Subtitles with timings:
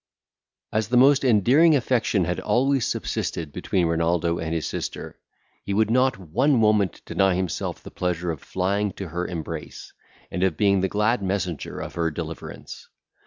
[0.73, 5.19] As the most endearing affection had always subsisted between Renaldo and his sister,
[5.63, 9.93] he would not one moment deny himself the pleasure of flying to her embrace,
[10.31, 12.87] and of being the glad messenger of her deliverance.